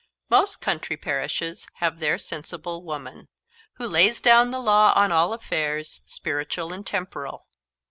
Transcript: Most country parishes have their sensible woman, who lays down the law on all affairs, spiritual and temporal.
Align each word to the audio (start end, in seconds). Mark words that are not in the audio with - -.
Most 0.31 0.61
country 0.61 0.97
parishes 0.97 1.67
have 1.73 1.99
their 1.99 2.17
sensible 2.17 2.81
woman, 2.81 3.27
who 3.73 3.87
lays 3.87 4.19
down 4.19 4.49
the 4.49 4.57
law 4.59 4.93
on 4.95 5.11
all 5.11 5.31
affairs, 5.31 6.01
spiritual 6.05 6.73
and 6.73 6.83
temporal. 6.87 7.45